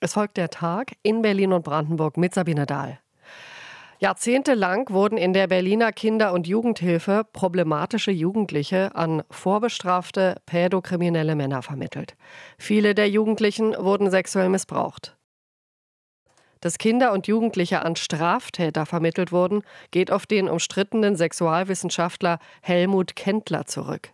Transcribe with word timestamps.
Es 0.00 0.12
folgt 0.12 0.36
der 0.36 0.50
Tag 0.50 0.92
in 1.02 1.22
Berlin 1.22 1.52
und 1.52 1.64
Brandenburg 1.64 2.16
mit 2.16 2.32
Sabine 2.32 2.66
Dahl. 2.66 3.00
Jahrzehntelang 4.00 4.90
wurden 4.90 5.18
in 5.18 5.32
der 5.32 5.48
Berliner 5.48 5.90
Kinder- 5.90 6.32
und 6.32 6.46
Jugendhilfe 6.46 7.24
problematische 7.32 8.12
Jugendliche 8.12 8.94
an 8.94 9.24
vorbestrafte 9.28 10.36
pädokriminelle 10.46 11.34
Männer 11.34 11.62
vermittelt. 11.62 12.16
Viele 12.58 12.94
der 12.94 13.10
Jugendlichen 13.10 13.74
wurden 13.76 14.08
sexuell 14.08 14.50
missbraucht. 14.50 15.16
Dass 16.60 16.78
Kinder 16.78 17.12
und 17.12 17.26
Jugendliche 17.26 17.84
an 17.84 17.96
Straftäter 17.96 18.86
vermittelt 18.86 19.32
wurden, 19.32 19.62
geht 19.90 20.12
auf 20.12 20.26
den 20.26 20.48
umstrittenen 20.48 21.16
Sexualwissenschaftler 21.16 22.38
Helmut 22.62 23.16
Kendler 23.16 23.64
zurück. 23.66 24.12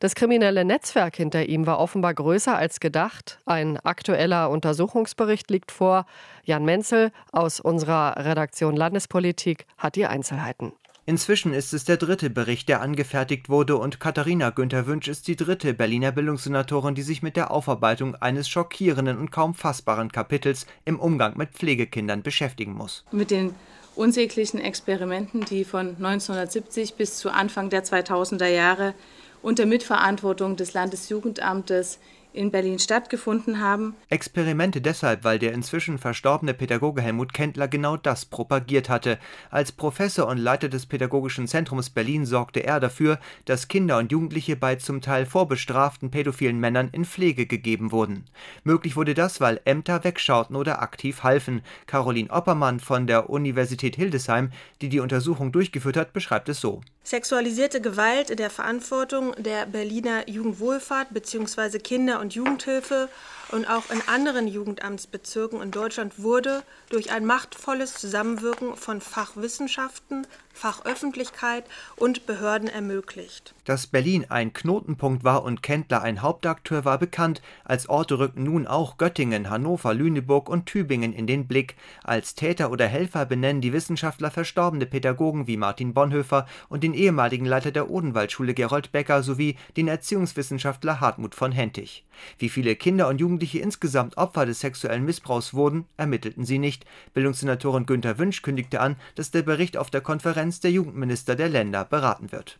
Das 0.00 0.14
kriminelle 0.14 0.64
Netzwerk 0.64 1.16
hinter 1.16 1.46
ihm 1.46 1.66
war 1.66 1.78
offenbar 1.78 2.14
größer 2.14 2.56
als 2.56 2.80
gedacht. 2.80 3.38
Ein 3.46 3.78
aktueller 3.78 4.50
Untersuchungsbericht 4.50 5.50
liegt 5.50 5.72
vor. 5.72 6.06
Jan 6.44 6.64
Menzel 6.64 7.10
aus 7.32 7.60
unserer 7.60 8.16
Redaktion 8.24 8.76
Landespolitik 8.76 9.66
hat 9.76 9.96
die 9.96 10.06
Einzelheiten. 10.06 10.72
Inzwischen 11.08 11.54
ist 11.54 11.72
es 11.72 11.84
der 11.84 11.96
dritte 11.96 12.28
Bericht, 12.28 12.68
der 12.68 12.82
angefertigt 12.82 13.48
wurde, 13.48 13.78
und 13.78 13.98
Katharina 13.98 14.50
Günther 14.50 14.86
Wünsch 14.86 15.08
ist 15.08 15.26
die 15.26 15.36
dritte 15.36 15.72
Berliner 15.72 16.12
Bildungssenatorin, 16.12 16.94
die 16.94 17.00
sich 17.00 17.22
mit 17.22 17.34
der 17.34 17.50
Aufarbeitung 17.50 18.14
eines 18.16 18.46
schockierenden 18.46 19.16
und 19.16 19.30
kaum 19.30 19.54
fassbaren 19.54 20.12
Kapitels 20.12 20.66
im 20.84 21.00
Umgang 21.00 21.38
mit 21.38 21.52
Pflegekindern 21.54 22.22
beschäftigen 22.22 22.74
muss. 22.74 23.06
Mit 23.10 23.30
den 23.30 23.54
unsäglichen 23.94 24.60
Experimenten, 24.60 25.46
die 25.46 25.64
von 25.64 25.96
1970 25.96 26.96
bis 26.96 27.16
zu 27.16 27.30
Anfang 27.30 27.70
der 27.70 27.84
2000er 27.84 28.48
Jahre 28.48 28.92
unter 29.42 29.66
Mitverantwortung 29.66 30.56
des 30.56 30.74
Landesjugendamtes 30.74 31.98
in 32.32 32.50
Berlin 32.50 32.78
stattgefunden 32.78 33.60
haben. 33.60 33.96
Experimente 34.10 34.80
deshalb, 34.80 35.24
weil 35.24 35.38
der 35.38 35.52
inzwischen 35.52 35.98
verstorbene 35.98 36.54
Pädagoge 36.54 37.02
Helmut 37.02 37.32
Kendler 37.32 37.68
genau 37.68 37.96
das 37.96 38.26
propagiert 38.26 38.88
hatte. 38.88 39.18
Als 39.50 39.72
Professor 39.72 40.28
und 40.28 40.38
Leiter 40.38 40.68
des 40.68 40.86
Pädagogischen 40.86 41.48
Zentrums 41.48 41.90
Berlin 41.90 42.26
sorgte 42.26 42.60
er 42.60 42.80
dafür, 42.80 43.18
dass 43.44 43.68
Kinder 43.68 43.98
und 43.98 44.12
Jugendliche 44.12 44.56
bei 44.56 44.76
zum 44.76 45.00
Teil 45.00 45.26
vorbestraften 45.26 46.10
pädophilen 46.10 46.60
Männern 46.60 46.90
in 46.92 47.04
Pflege 47.04 47.46
gegeben 47.46 47.92
wurden. 47.92 48.24
Möglich 48.62 48.94
wurde 48.94 49.14
das, 49.14 49.40
weil 49.40 49.60
Ämter 49.64 50.04
wegschauten 50.04 50.54
oder 50.54 50.82
aktiv 50.82 51.22
halfen. 51.22 51.62
Caroline 51.86 52.30
Oppermann 52.30 52.78
von 52.78 53.06
der 53.06 53.30
Universität 53.30 53.96
Hildesheim, 53.96 54.50
die 54.80 54.88
die 54.88 55.00
Untersuchung 55.00 55.50
durchgeführt 55.50 55.96
hat, 55.96 56.12
beschreibt 56.12 56.48
es 56.48 56.60
so. 56.60 56.82
Sexualisierte 57.04 57.80
Gewalt 57.80 58.30
in 58.30 58.36
der 58.36 58.50
Verantwortung 58.50 59.32
der 59.38 59.66
Berliner 59.66 60.28
Jugendwohlfahrt 60.28 61.14
bzw. 61.14 61.78
Kinder- 61.78 62.20
und 62.20 62.34
Jugendhilfe 62.34 63.08
und 63.50 63.66
auch 63.66 63.90
in 63.90 64.02
anderen 64.06 64.46
Jugendamtsbezirken 64.46 65.62
in 65.62 65.70
Deutschland 65.70 66.22
wurde 66.22 66.62
durch 66.90 67.12
ein 67.12 67.24
machtvolles 67.24 67.94
Zusammenwirken 67.94 68.76
von 68.76 69.00
Fachwissenschaften, 69.00 70.26
Fachöffentlichkeit 70.52 71.64
und 71.96 72.26
Behörden 72.26 72.68
ermöglicht. 72.68 73.54
Dass 73.64 73.86
Berlin 73.86 74.26
ein 74.28 74.52
Knotenpunkt 74.52 75.22
war 75.22 75.44
und 75.44 75.62
Kendler 75.62 76.02
ein 76.02 76.20
Hauptakteur 76.20 76.84
war 76.84 76.98
bekannt. 76.98 77.40
Als 77.64 77.88
Orte 77.88 78.18
rückten 78.18 78.44
nun 78.44 78.66
auch 78.66 78.98
Göttingen, 78.98 79.50
Hannover, 79.50 79.94
Lüneburg 79.94 80.48
und 80.48 80.66
Tübingen 80.66 81.12
in 81.12 81.26
den 81.26 81.46
Blick. 81.46 81.76
Als 82.02 82.34
Täter 82.34 82.72
oder 82.72 82.86
Helfer 82.86 83.24
benennen 83.24 83.60
die 83.60 83.72
Wissenschaftler 83.72 84.30
verstorbene 84.30 84.86
Pädagogen 84.86 85.46
wie 85.46 85.56
Martin 85.56 85.94
Bonhoeffer 85.94 86.46
und 86.68 86.82
den 86.82 86.94
ehemaligen 86.94 87.46
Leiter 87.46 87.70
der 87.70 87.88
Odenwaldschule 87.88 88.52
Gerold 88.52 88.90
Becker 88.90 89.22
sowie 89.22 89.56
den 89.76 89.86
Erziehungswissenschaftler 89.86 91.00
Hartmut 91.00 91.34
von 91.36 91.52
Hentig. 91.52 92.04
Wie 92.38 92.48
viele 92.48 92.74
Kinder 92.74 93.06
und 93.06 93.20
Jugendliche 93.20 93.37
insgesamt 93.42 94.16
Opfer 94.16 94.46
des 94.46 94.60
sexuellen 94.60 95.04
Missbrauchs 95.04 95.54
wurden, 95.54 95.86
ermittelten 95.96 96.44
sie 96.44 96.58
nicht. 96.58 96.84
Bildungssenatorin 97.14 97.86
Günther 97.86 98.18
Wünsch 98.18 98.42
kündigte 98.42 98.80
an, 98.80 98.96
dass 99.14 99.30
der 99.30 99.42
Bericht 99.42 99.76
auf 99.76 99.90
der 99.90 100.00
Konferenz 100.00 100.60
der 100.60 100.70
Jugendminister 100.70 101.36
der 101.36 101.48
Länder 101.48 101.84
beraten 101.84 102.32
wird. 102.32 102.58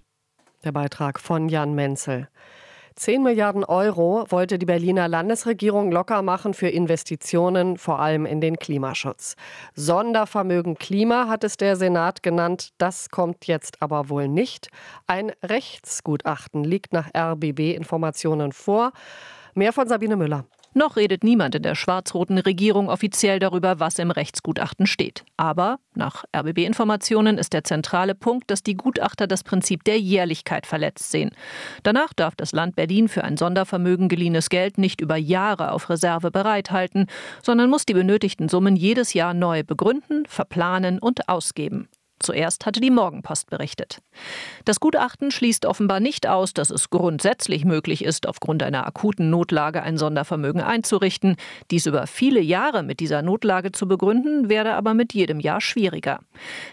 Der 0.64 0.72
Beitrag 0.72 1.20
von 1.20 1.48
Jan 1.48 1.74
Menzel. 1.74 2.28
10 2.98 3.22
Milliarden 3.22 3.62
Euro 3.62 4.26
wollte 4.28 4.58
die 4.58 4.66
Berliner 4.66 5.06
Landesregierung 5.06 5.92
locker 5.92 6.20
machen 6.22 6.52
für 6.52 6.68
Investitionen, 6.68 7.78
vor 7.78 8.00
allem 8.00 8.26
in 8.26 8.40
den 8.40 8.58
Klimaschutz. 8.58 9.36
Sondervermögen 9.76 10.74
Klima 10.74 11.28
hat 11.28 11.44
es 11.44 11.56
der 11.56 11.76
Senat 11.76 12.24
genannt. 12.24 12.70
Das 12.78 13.08
kommt 13.10 13.46
jetzt 13.46 13.80
aber 13.82 14.08
wohl 14.08 14.26
nicht. 14.26 14.68
Ein 15.06 15.30
Rechtsgutachten 15.44 16.64
liegt 16.64 16.92
nach 16.92 17.08
RBB-Informationen 17.16 18.50
vor. 18.50 18.90
Mehr 19.54 19.72
von 19.72 19.86
Sabine 19.86 20.16
Müller. 20.16 20.44
Noch 20.78 20.94
redet 20.94 21.24
niemand 21.24 21.56
in 21.56 21.64
der 21.64 21.74
schwarz-roten 21.74 22.38
Regierung 22.38 22.88
offiziell 22.88 23.40
darüber, 23.40 23.80
was 23.80 23.98
im 23.98 24.12
Rechtsgutachten 24.12 24.86
steht. 24.86 25.24
Aber 25.36 25.80
nach 25.96 26.22
RBB-Informationen 26.32 27.36
ist 27.36 27.52
der 27.52 27.64
zentrale 27.64 28.14
Punkt, 28.14 28.48
dass 28.48 28.62
die 28.62 28.76
Gutachter 28.76 29.26
das 29.26 29.42
Prinzip 29.42 29.82
der 29.82 29.98
Jährlichkeit 29.98 30.66
verletzt 30.66 31.10
sehen. 31.10 31.32
Danach 31.82 32.12
darf 32.12 32.36
das 32.36 32.52
Land 32.52 32.76
Berlin 32.76 33.08
für 33.08 33.24
ein 33.24 33.36
Sondervermögen 33.36 34.08
geliehenes 34.08 34.50
Geld 34.50 34.78
nicht 34.78 35.00
über 35.00 35.16
Jahre 35.16 35.72
auf 35.72 35.90
Reserve 35.90 36.30
bereithalten, 36.30 37.06
sondern 37.42 37.70
muss 37.70 37.84
die 37.84 37.94
benötigten 37.94 38.48
Summen 38.48 38.76
jedes 38.76 39.14
Jahr 39.14 39.34
neu 39.34 39.64
begründen, 39.64 40.26
verplanen 40.26 41.00
und 41.00 41.28
ausgeben. 41.28 41.88
Zuerst 42.20 42.66
hatte 42.66 42.80
die 42.80 42.90
Morgenpost 42.90 43.48
berichtet. 43.48 44.00
Das 44.64 44.80
Gutachten 44.80 45.30
schließt 45.30 45.66
offenbar 45.66 46.00
nicht 46.00 46.26
aus, 46.26 46.52
dass 46.52 46.70
es 46.70 46.90
grundsätzlich 46.90 47.64
möglich 47.64 48.04
ist, 48.04 48.26
aufgrund 48.26 48.62
einer 48.62 48.86
akuten 48.86 49.30
Notlage 49.30 49.82
ein 49.82 49.98
Sondervermögen 49.98 50.60
einzurichten. 50.60 51.36
Dies 51.70 51.86
über 51.86 52.06
viele 52.06 52.40
Jahre 52.40 52.82
mit 52.82 53.00
dieser 53.00 53.22
Notlage 53.22 53.72
zu 53.72 53.86
begründen, 53.86 54.48
werde 54.48 54.74
aber 54.74 54.94
mit 54.94 55.14
jedem 55.14 55.40
Jahr 55.40 55.60
schwieriger. 55.60 56.20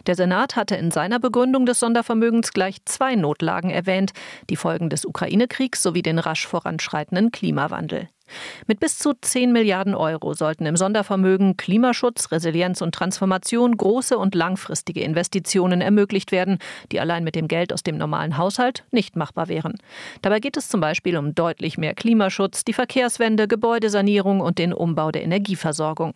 Der 0.08 0.16
Senat 0.16 0.56
hatte 0.56 0.76
in 0.76 0.92
seiner 0.92 1.20
Begründung 1.20 1.66
des 1.66 1.80
Sondervermögens 1.80 2.52
gleich 2.52 2.84
zwei 2.86 3.16
Notlagen 3.16 3.70
erwähnt, 3.70 4.14
die 4.50 4.56
Folgen 4.56 4.90
des 4.90 5.06
Ukraine-Kriegs 5.06 5.84
sowie 5.84 6.02
den 6.02 6.20
rasch 6.20 6.48
voranschreitenden 6.48 7.32
Klimawandel. 7.32 8.10
Mit 8.68 8.80
bis 8.80 8.97
zu 8.97 9.13
10 9.13 9.52
Milliarden 9.52 9.96
Euro 9.96 10.34
sollten 10.34 10.66
im 10.66 10.75
Sondervermögen 10.75 11.58
Klimaschutz, 11.58 12.31
Resilienz 12.31 12.81
und 12.81 12.94
Transformation 12.94 13.78
große 13.78 14.18
und 14.18 14.36
langfristige 14.36 15.02
Investitionen 15.02 15.81
ermöglicht 15.81 16.31
werden, 16.31 16.58
die 16.91 17.00
allein 17.00 17.24
mit 17.24 17.35
dem 17.35 17.47
Geld 17.47 17.72
aus 17.72 17.84
dem 17.84 17.97
normalen 17.97 18.38
Haushalt 18.38 18.85
nicht 18.91 19.16
machbar 19.16 19.47
wären. 19.47 19.75
Dabei 20.22 20.40
geht 20.40 20.58
es 20.58 20.69
zum 20.69 20.81
Beispiel 20.81 21.18
um 21.18 21.35
deutlich 21.35 21.78
mehr 21.78 21.94
Klimaschutz, 21.94 22.64
die 22.64 22.74
Verkehrswende, 22.74 23.47
Gebäudesanierung 23.47 24.41
und 24.41 24.58
den 24.58 24.74
Umbau 24.74 25.12
der 25.12 25.24
Energieversorgung. 25.24 26.14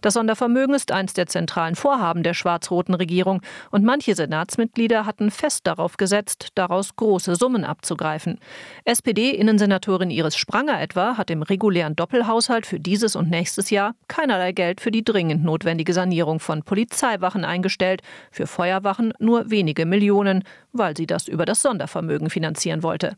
Das 0.00 0.14
Sondervermögen 0.14 0.74
ist 0.74 0.92
eines 0.92 1.14
der 1.14 1.26
zentralen 1.26 1.74
Vorhaben 1.74 2.22
der 2.22 2.34
schwarz-roten 2.34 2.94
Regierung 2.94 3.42
und 3.70 3.84
manche 3.84 4.14
Senatsmitglieder 4.14 5.06
hatten 5.06 5.30
fest 5.30 5.66
darauf 5.66 5.96
gesetzt, 5.96 6.48
daraus 6.54 6.96
große 6.96 7.36
Summen 7.36 7.64
abzugreifen. 7.64 8.38
SPD-Innensenatorin 8.84 10.10
Iris 10.10 10.36
Spranger 10.36 10.80
etwa 10.80 11.16
hat 11.16 11.30
im 11.30 11.42
regulären 11.42 11.96
Doppelhaushalt 11.96 12.66
für 12.66 12.80
dieses 12.80 13.16
und 13.16 13.30
nächstes 13.30 13.70
Jahr 13.70 13.94
keinerlei 14.08 14.52
Geld 14.52 14.80
für 14.80 14.90
die 14.90 15.04
dringend 15.04 15.44
notwendige 15.44 15.92
Sanierung 15.92 16.40
von 16.40 16.62
Polizeiwachen 16.62 17.44
eingestellt, 17.44 18.02
für 18.30 18.46
Feuerwachen 18.46 19.12
nur 19.18 19.50
wenige 19.50 19.86
Millionen, 19.86 20.44
weil 20.72 20.96
sie 20.96 21.06
das 21.06 21.28
über 21.28 21.44
das 21.44 21.62
Sondervermögen 21.62 22.30
finanzieren 22.30 22.82
wollte. 22.82 23.16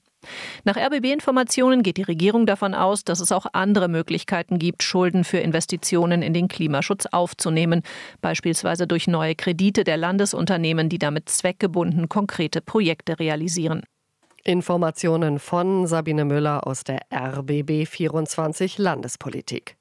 Nach 0.64 0.76
RBB-Informationen 0.76 1.82
geht 1.82 1.96
die 1.96 2.02
Regierung 2.02 2.46
davon 2.46 2.74
aus, 2.74 3.04
dass 3.04 3.20
es 3.20 3.32
auch 3.32 3.46
andere 3.52 3.88
Möglichkeiten 3.88 4.58
gibt, 4.58 4.82
Schulden 4.82 5.24
für 5.24 5.38
Investitionen 5.38 6.22
in 6.22 6.32
den 6.32 6.48
Klimaschutz 6.48 7.06
aufzunehmen, 7.06 7.82
beispielsweise 8.20 8.86
durch 8.86 9.06
neue 9.06 9.34
Kredite 9.34 9.84
der 9.84 9.96
Landesunternehmen, 9.96 10.88
die 10.88 10.98
damit 10.98 11.28
zweckgebunden 11.28 12.08
konkrete 12.08 12.60
Projekte 12.60 13.18
realisieren. 13.18 13.82
Informationen 14.44 15.38
von 15.38 15.86
Sabine 15.86 16.24
Müller 16.24 16.66
aus 16.66 16.82
der 16.82 17.00
RBB 17.12 17.86
24 17.86 18.78
Landespolitik. 18.78 19.76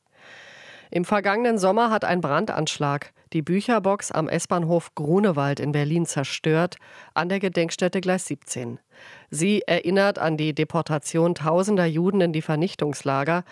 Im 0.93 1.05
vergangenen 1.05 1.57
Sommer 1.57 1.89
hat 1.89 2.03
ein 2.03 2.19
Brandanschlag 2.19 3.13
die 3.31 3.41
Bücherbox 3.41 4.11
am 4.11 4.27
S-Bahnhof 4.27 4.93
Grunewald 4.93 5.61
in 5.61 5.71
Berlin 5.71 6.05
zerstört, 6.05 6.75
an 7.13 7.29
der 7.29 7.39
Gedenkstätte 7.39 8.01
Gleis 8.01 8.25
17. 8.25 8.77
Sie 9.29 9.61
erinnert 9.65 10.19
an 10.19 10.35
die 10.35 10.53
Deportation 10.53 11.33
tausender 11.33 11.85
Juden 11.85 12.19
in 12.19 12.33
die 12.33 12.41
Vernichtungslager. 12.41 13.45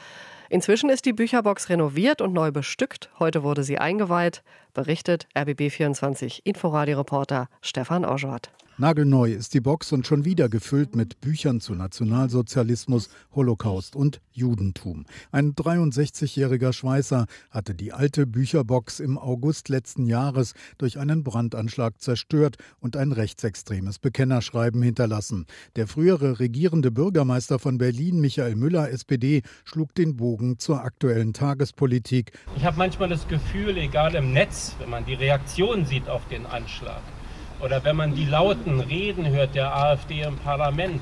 Inzwischen 0.49 0.89
ist 0.89 1.05
die 1.05 1.13
Bücherbox 1.13 1.69
renoviert 1.69 2.21
und 2.21 2.33
neu 2.33 2.51
bestückt. 2.51 3.09
Heute 3.19 3.41
wurde 3.41 3.63
sie 3.63 3.77
eingeweiht, 3.77 4.43
berichtet 4.73 5.25
RBB24 5.33 6.41
Inforadio-Reporter 6.43 7.47
Stefan 7.61 8.03
Oschwart. 8.03 8.51
Nagelneu 8.79 9.33
ist 9.33 9.53
die 9.53 9.59
Box 9.59 9.91
und 9.91 10.07
schon 10.07 10.23
wieder 10.23 10.47
gefüllt 10.47 10.95
mit 10.95 11.19
Büchern 11.19 11.59
zu 11.59 11.75
Nationalsozialismus, 11.75 13.09
Holocaust 13.35 13.93
und 13.93 14.21
Judentum. 14.31 15.05
Ein 15.33 15.53
63-jähriger 15.53 16.71
Schweißer 16.71 17.25
hatte 17.51 17.75
die 17.75 17.91
alte 17.91 18.25
Bücherbox 18.25 19.01
im 19.01 19.17
August 19.17 19.67
letzten 19.67 20.05
Jahres 20.05 20.53
durch 20.77 20.97
einen 20.97 21.25
Brandanschlag 21.25 21.99
zerstört 21.99 22.55
und 22.79 22.95
ein 22.95 23.11
rechtsextremes 23.11 23.99
Bekennerschreiben 23.99 24.81
hinterlassen. 24.81 25.45
Der 25.75 25.85
frühere 25.85 26.39
regierende 26.39 26.89
Bürgermeister 26.89 27.59
von 27.59 27.79
Berlin, 27.79 28.21
Michael 28.21 28.55
Müller, 28.55 28.89
SPD, 28.91 29.41
schlug 29.65 29.93
den 29.93 30.15
Bogen 30.15 30.57
zur 30.57 30.85
aktuellen 30.85 31.33
Tagespolitik. 31.33 32.31
Ich 32.55 32.63
habe 32.63 32.77
manchmal 32.77 33.09
das 33.09 33.27
Gefühl, 33.27 33.77
egal 33.77 34.15
im 34.15 34.31
Netz, 34.31 34.77
wenn 34.79 34.89
man 34.89 35.05
die 35.05 35.15
Reaktion 35.15 35.83
sieht 35.85 36.07
auf 36.07 36.25
den 36.29 36.45
Anschlag, 36.45 37.01
oder 37.61 37.83
wenn 37.83 37.95
man 37.95 38.15
die 38.15 38.25
lauten 38.25 38.79
Reden 38.79 39.27
hört 39.27 39.55
der 39.55 39.75
AfD 39.75 40.21
im 40.21 40.37
Parlament, 40.37 41.01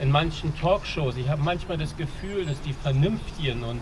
in 0.00 0.10
manchen 0.10 0.56
Talkshows, 0.58 1.16
ich 1.16 1.28
habe 1.28 1.42
manchmal 1.42 1.78
das 1.78 1.96
Gefühl, 1.96 2.44
dass 2.44 2.60
die 2.62 2.72
Vernünftigen 2.72 3.62
und 3.62 3.80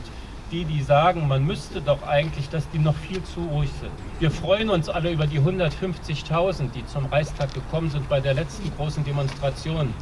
die, 0.50 0.64
die 0.64 0.82
sagen, 0.82 1.28
man 1.28 1.46
müsste 1.46 1.80
doch 1.80 2.02
eigentlich, 2.02 2.48
dass 2.48 2.68
die 2.70 2.78
noch 2.78 2.96
viel 2.96 3.22
zu 3.22 3.40
ruhig 3.40 3.70
sind. 3.80 3.92
Wir 4.18 4.30
freuen 4.30 4.68
uns 4.68 4.88
alle 4.88 5.12
über 5.12 5.26
die 5.26 5.38
150.000, 5.38 6.72
die 6.72 6.84
zum 6.86 7.06
Reichstag 7.06 7.54
gekommen 7.54 7.88
sind 7.88 8.08
bei 8.08 8.20
der 8.20 8.34
letzten 8.34 8.70
großen 8.76 9.04
Demonstration. 9.04 9.94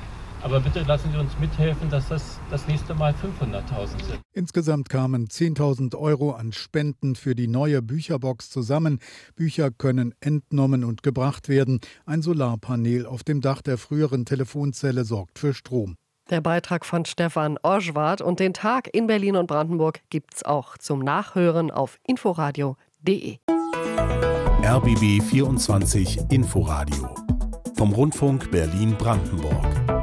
Aber 0.43 0.61
bitte 0.61 0.82
lassen 0.82 1.11
Sie 1.12 1.19
uns 1.19 1.38
mithelfen, 1.38 1.90
dass 1.90 2.08
das 2.08 2.38
das 2.50 2.67
nächste 2.69 2.94
Mal 2.94 3.12
500.000 3.12 3.87
sind. 4.05 4.20
Insgesamt 4.32 4.88
kamen 4.88 5.26
10.000 5.26 5.96
Euro 5.96 6.32
an 6.32 6.52
Spenden 6.52 7.17
für 7.17 7.35
die 7.35 7.49
neue 7.49 7.82
Bücherbox 7.82 8.50
zusammen. 8.50 9.00
Bücher 9.35 9.70
können 9.70 10.14
entnommen 10.20 10.85
und 10.85 11.02
gebracht 11.02 11.49
werden. 11.49 11.81
Ein 12.06 12.23
Solarpanel 12.23 13.06
auf 13.06 13.25
dem 13.25 13.40
Dach 13.40 13.62
der 13.62 13.79
früheren 13.79 14.25
Telefonzelle 14.25 15.05
sorgt 15.05 15.38
für 15.38 15.55
Strom. 15.55 15.96
Der 16.31 16.40
Beitrag 16.40 16.85
von 16.85 17.05
Stefan 17.05 17.58
Oschwart 17.62 18.20
und 18.20 18.38
den 18.38 18.52
Tag 18.52 18.94
in 18.94 19.06
Berlin 19.06 19.35
und 19.37 19.46
Brandenburg 19.46 20.00
gibt's 20.11 20.44
auch 20.44 20.76
zum 20.76 21.00
Nachhören 21.00 21.70
auf 21.70 21.99
inforadio.de. 22.06 23.38
RBB 24.62 25.23
24 25.23 26.19
Inforadio 26.31 27.14
vom 27.79 27.93
Rundfunk 27.93 28.50
Berlin-Brandenburg. 28.50 29.98